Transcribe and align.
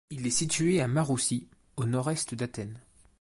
Il 0.09 0.25
est 0.25 0.31
situé 0.31 0.81
à 0.81 0.87
Maroussi, 0.87 1.47
au 1.75 1.85
nord-est 1.85 2.33
d’Athènes. 2.33 2.79